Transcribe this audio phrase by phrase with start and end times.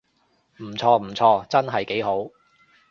[0.57, 2.31] 唔錯唔錯，真係幾好